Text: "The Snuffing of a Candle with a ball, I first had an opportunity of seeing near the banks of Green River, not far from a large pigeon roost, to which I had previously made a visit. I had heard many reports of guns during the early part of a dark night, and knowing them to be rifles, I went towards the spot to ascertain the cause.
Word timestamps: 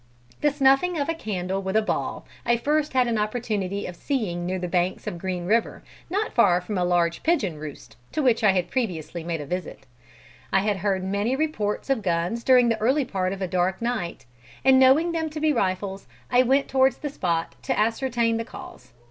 "The 0.41 0.49
Snuffing 0.49 0.97
of 0.97 1.09
a 1.09 1.13
Candle 1.13 1.61
with 1.61 1.75
a 1.75 1.81
ball, 1.83 2.25
I 2.43 2.57
first 2.57 2.93
had 2.93 3.07
an 3.07 3.19
opportunity 3.19 3.85
of 3.85 3.95
seeing 3.95 4.47
near 4.47 4.57
the 4.57 4.67
banks 4.67 5.05
of 5.05 5.19
Green 5.19 5.45
River, 5.45 5.83
not 6.09 6.33
far 6.33 6.59
from 6.59 6.79
a 6.79 6.83
large 6.83 7.21
pigeon 7.21 7.59
roost, 7.59 7.97
to 8.13 8.23
which 8.23 8.43
I 8.43 8.53
had 8.53 8.71
previously 8.71 9.23
made 9.23 9.41
a 9.41 9.45
visit. 9.45 9.85
I 10.51 10.61
had 10.61 10.77
heard 10.77 11.03
many 11.03 11.35
reports 11.35 11.87
of 11.91 12.01
guns 12.01 12.43
during 12.43 12.67
the 12.69 12.81
early 12.81 13.05
part 13.05 13.31
of 13.31 13.43
a 13.43 13.47
dark 13.47 13.79
night, 13.79 14.25
and 14.65 14.79
knowing 14.79 15.11
them 15.11 15.29
to 15.29 15.39
be 15.39 15.53
rifles, 15.53 16.07
I 16.31 16.41
went 16.41 16.67
towards 16.67 16.97
the 16.97 17.09
spot 17.11 17.53
to 17.61 17.77
ascertain 17.79 18.37
the 18.37 18.43
cause. 18.45 18.93